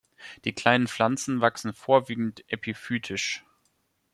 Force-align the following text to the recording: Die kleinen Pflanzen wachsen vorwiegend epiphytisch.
Die 0.45 0.53
kleinen 0.53 0.87
Pflanzen 0.87 1.41
wachsen 1.41 1.73
vorwiegend 1.75 2.43
epiphytisch. 2.51 3.45